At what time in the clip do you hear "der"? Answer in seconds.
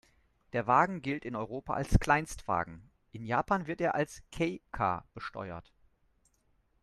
0.53-0.65